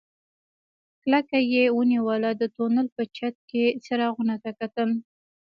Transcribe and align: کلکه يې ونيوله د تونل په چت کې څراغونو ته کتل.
کلکه 1.01 1.37
يې 1.53 1.63
ونيوله 1.77 2.29
د 2.41 2.43
تونل 2.55 2.87
په 2.95 3.03
چت 3.15 3.35
کې 3.49 3.63
څراغونو 3.85 4.35
ته 4.43 4.51
کتل. 4.59 4.89